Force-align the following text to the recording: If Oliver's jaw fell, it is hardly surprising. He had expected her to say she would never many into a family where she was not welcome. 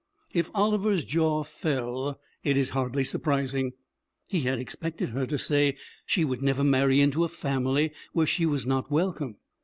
If 0.33 0.49
Oliver's 0.55 1.05
jaw 1.05 1.43
fell, 1.43 2.19
it 2.43 2.57
is 2.57 2.71
hardly 2.71 3.03
surprising. 3.03 3.73
He 4.25 4.39
had 4.39 4.57
expected 4.57 5.09
her 5.09 5.27
to 5.27 5.37
say 5.37 5.77
she 6.07 6.25
would 6.25 6.41
never 6.41 6.63
many 6.63 7.01
into 7.01 7.23
a 7.23 7.27
family 7.27 7.93
where 8.11 8.25
she 8.25 8.47
was 8.47 8.65
not 8.65 8.89
welcome. 8.89 9.35